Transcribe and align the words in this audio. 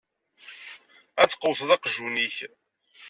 Ad 1.21 1.29
tqewwteḍ 1.29 1.69
aqjun-ik. 1.75 2.37